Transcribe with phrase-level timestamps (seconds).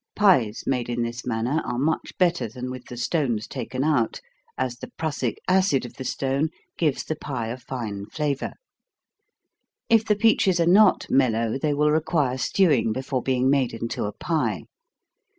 [0.15, 4.19] Pies made in this manner are much better than with the stones taken out,
[4.57, 8.53] as the prussic acid of the stone gives the pie a fine flavor.
[9.89, 14.11] If the peaches are not mellow, they will require stewing before being made into a
[14.13, 14.63] pie.